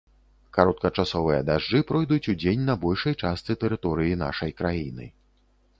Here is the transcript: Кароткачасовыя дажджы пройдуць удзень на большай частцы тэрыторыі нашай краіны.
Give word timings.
Кароткачасовыя 0.57 1.41
дажджы 1.49 1.81
пройдуць 1.91 2.29
удзень 2.33 2.65
на 2.71 2.75
большай 2.87 3.13
частцы 3.27 3.59
тэрыторыі 3.65 4.21
нашай 4.27 4.51
краіны. 4.63 5.05